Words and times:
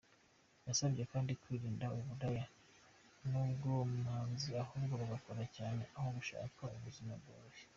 Yabasabye 0.65 1.03
kandi 1.11 1.31
kwirinda 1.41 1.85
uburaya 1.97 2.45
n’ubwomanzi 3.29 4.49
ahubwo 4.63 4.93
bagakora 5.01 5.43
cyane 5.57 5.81
aho 5.97 6.07
gushaka 6.17 6.61
ubuzima 6.77 7.11
bworoshye. 7.21 7.65